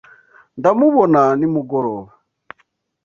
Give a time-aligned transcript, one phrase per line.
[0.57, 2.11] Ndamubona nimugoroba.